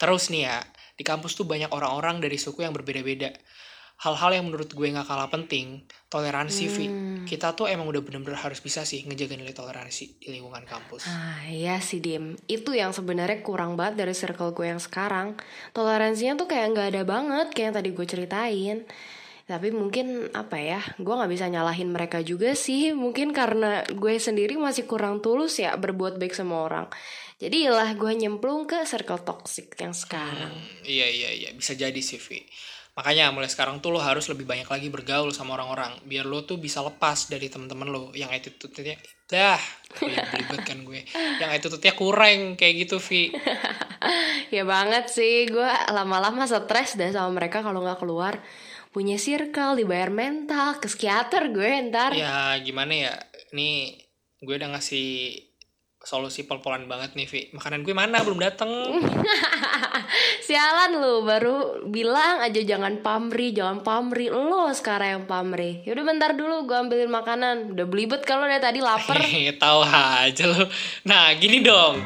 Terus 0.00 0.32
nih 0.32 0.48
ya 0.48 0.56
di 0.96 1.04
kampus 1.04 1.36
tuh 1.36 1.44
banyak 1.44 1.68
orang-orang 1.68 2.24
dari 2.24 2.40
suku 2.40 2.64
yang 2.64 2.72
berbeda-beda 2.72 3.36
hal-hal 4.00 4.30
yang 4.32 4.48
menurut 4.48 4.72
gue 4.72 4.86
nggak 4.88 5.04
kalah 5.04 5.28
penting 5.28 5.84
toleransi 6.08 6.64
Vi 6.72 6.86
Hmm. 6.88 7.28
kita 7.28 7.52
tuh 7.52 7.68
emang 7.68 7.84
udah 7.84 8.00
bener-bener 8.00 8.40
harus 8.40 8.58
bisa 8.64 8.80
sih 8.82 9.04
ngejaga 9.04 9.36
nilai 9.36 9.52
toleransi 9.52 10.18
di 10.24 10.28
lingkungan 10.32 10.64
kampus. 10.64 11.04
Ah 11.04 11.44
iya 11.46 11.76
sih 11.84 12.00
Dim. 12.00 12.34
Itu 12.48 12.72
yang 12.72 12.96
sebenarnya 12.96 13.44
kurang 13.44 13.76
banget 13.76 14.00
dari 14.02 14.16
circle 14.16 14.56
gue 14.56 14.72
yang 14.72 14.80
sekarang. 14.80 15.36
Toleransinya 15.76 16.40
tuh 16.40 16.48
kayak 16.48 16.72
nggak 16.72 16.88
ada 16.96 17.02
banget 17.04 17.46
Kayak 17.52 17.66
yang 17.70 17.76
tadi 17.76 17.88
gue 17.92 18.06
ceritain. 18.08 18.78
Tapi 19.44 19.68
mungkin 19.74 20.30
apa 20.30 20.56
ya 20.62 20.80
Gue 20.96 21.12
nggak 21.14 21.30
bisa 21.30 21.46
nyalahin 21.52 21.92
mereka 21.92 22.24
juga 22.24 22.56
sih. 22.56 22.90
Mungkin 23.04 23.36
karena 23.36 23.84
gue 23.84 24.16
sendiri 24.16 24.56
masih 24.56 24.88
kurang 24.88 25.20
tulus 25.20 25.60
ya 25.60 25.76
Berbuat 25.76 26.16
baik 26.16 26.32
sama 26.32 26.64
orang. 26.66 26.86
Jadi 27.36 27.68
lah 27.68 27.92
gue 27.94 28.12
nyemplung 28.16 28.64
ke 28.64 28.82
circle 28.88 29.20
toxic 29.22 29.76
yang 29.76 29.92
sekarang. 29.92 30.50
Hmm, 30.56 30.88
iya 30.88 31.06
iya 31.06 31.30
iya. 31.36 31.50
Bisa 31.52 31.76
jadi 31.76 32.00
sih 32.00 32.16
Vi 32.16 32.40
makanya 33.00 33.32
mulai 33.32 33.48
sekarang 33.48 33.80
tuh 33.80 33.96
lo 33.96 34.00
harus 34.04 34.28
lebih 34.28 34.44
banyak 34.44 34.68
lagi 34.68 34.92
bergaul 34.92 35.32
sama 35.32 35.56
orang-orang. 35.56 35.96
Biar 36.04 36.28
lo 36.28 36.44
tuh 36.44 36.60
bisa 36.60 36.84
lepas 36.84 37.32
dari 37.32 37.48
teman-teman 37.48 37.88
lo. 37.88 38.02
Yang 38.12 38.36
attitude-nya 38.36 39.00
dah 39.24 39.60
belibet 39.96 40.60
kan 40.68 40.84
gue. 40.84 41.08
Yang 41.40 41.50
attitude-nya 41.56 41.96
kurang 41.96 42.60
kayak 42.60 42.84
gitu 42.84 43.00
Vi 43.00 43.32
Ya 44.54 44.68
banget 44.68 45.08
sih. 45.08 45.48
Gue 45.48 45.64
lama-lama 45.88 46.44
stres 46.44 47.00
deh 47.00 47.08
sama 47.08 47.32
mereka 47.40 47.64
kalau 47.64 47.80
nggak 47.80 48.04
keluar. 48.04 48.36
Punya 48.92 49.16
circle, 49.16 49.80
dibayar 49.80 50.12
mental, 50.12 50.76
ke 50.76 50.84
psikiater 50.84 51.48
gue 51.56 51.88
ntar. 51.88 52.12
Ya 52.12 52.52
gimana 52.60 52.92
ya? 52.92 53.14
Nih 53.56 53.96
gue 54.44 54.54
udah 54.60 54.76
ngasih 54.76 55.49
solusi 56.00 56.48
pol-polan 56.48 56.88
banget 56.88 57.12
nih 57.12 57.28
Vi 57.28 57.40
makanan 57.52 57.84
gue 57.84 57.92
mana 57.92 58.24
belum 58.24 58.40
dateng 58.40 58.68
Sialan 60.50 60.98
lu 60.98 61.22
baru 61.22 61.86
bilang 61.86 62.42
aja 62.42 62.58
jangan 62.58 62.98
pamri, 62.98 63.54
jangan 63.54 63.86
pamri. 63.86 64.26
Lo 64.26 64.66
sekarang 64.74 65.22
yang 65.22 65.24
pamri. 65.30 65.86
Yaudah 65.86 66.02
bentar 66.02 66.30
dulu 66.34 66.66
gue 66.66 66.74
ambilin 66.74 67.06
makanan. 67.06 67.70
Udah 67.78 67.86
belibet 67.86 68.26
kalau 68.26 68.50
dari 68.50 68.58
tadi 68.58 68.82
lapar. 68.82 69.14
Hehehe, 69.22 69.54
tahu 69.62 69.86
aja 69.86 70.44
lo 70.50 70.66
nah 71.06 71.30
gini 71.36 71.62
dong 71.62 72.02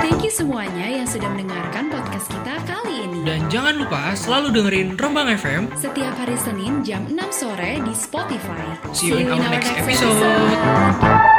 Thank 0.00 0.22
you 0.24 0.32
semuanya 0.32 0.86
yang 0.86 1.06
sudah 1.08 1.28
mendengarkan 1.32 1.90
podcast 1.90 2.28
kita 2.30 2.54
kali. 2.66 2.79
Dan 3.24 3.46
jangan 3.52 3.74
lupa 3.76 4.16
selalu 4.16 4.48
dengerin 4.56 4.88
Rembang 4.96 5.28
FM 5.28 5.68
Setiap 5.76 6.14
hari 6.16 6.36
Senin 6.40 6.80
jam 6.80 7.04
6 7.08 7.18
sore 7.30 7.80
di 7.84 7.92
Spotify. 7.92 8.64
See 8.96 9.12
you 9.12 9.28
in 9.28 9.36
our 9.36 9.52
next 9.52 9.72
episode. 9.76 11.29